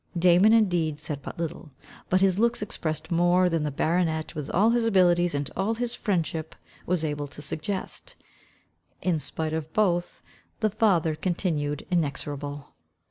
[0.17, 1.69] Damon indeed said but little,
[2.09, 5.93] but his looks expressed more, than the baronet, with all his abilities, and all his
[5.93, 6.55] friendship,
[6.87, 8.15] was able to suggest.
[9.03, 10.23] In spite of both,
[10.59, 12.73] the father continued inexorable.